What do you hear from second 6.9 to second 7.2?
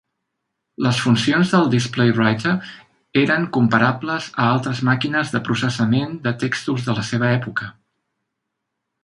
de la